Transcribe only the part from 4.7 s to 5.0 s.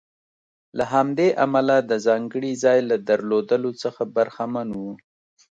و.